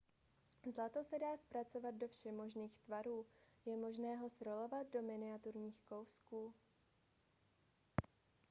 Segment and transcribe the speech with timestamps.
[0.65, 3.25] zlato se dá zpracovat do všemožných tvarů
[3.65, 6.53] je možné ho srolovat do miniaturních kousků